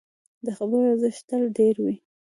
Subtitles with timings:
[0.45, 1.95] د خبرو ارزښت تل ډېر وي